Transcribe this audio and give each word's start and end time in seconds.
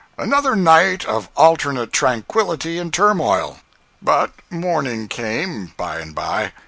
Another 0.17 0.55
night 0.55 1.05
of 1.05 1.29
alternate 1.37 1.93
tranquillity 1.93 2.79
and 2.79 2.91
turmoil. 2.91 3.59
But 4.01 4.31
morning 4.49 5.07
came, 5.07 5.73
by 5.77 5.99
and 5.99 6.15
by. 6.15 6.53